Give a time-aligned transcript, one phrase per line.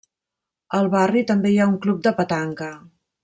[0.77, 2.73] Al barri, també hi ha un club de petanca.